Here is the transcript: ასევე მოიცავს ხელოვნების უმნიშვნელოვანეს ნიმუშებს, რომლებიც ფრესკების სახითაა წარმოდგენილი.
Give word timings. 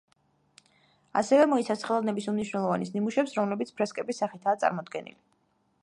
ასევე 1.21 1.43
მოიცავს 1.51 1.85
ხელოვნების 1.89 2.29
უმნიშვნელოვანეს 2.33 2.93
ნიმუშებს, 2.97 3.37
რომლებიც 3.41 3.75
ფრესკების 3.81 4.23
სახითაა 4.25 4.61
წარმოდგენილი. 4.65 5.17